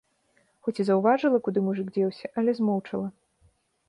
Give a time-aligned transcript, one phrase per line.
[0.67, 3.07] Хоць і заўважыла, куды мужык дзеўся, але змоўчала.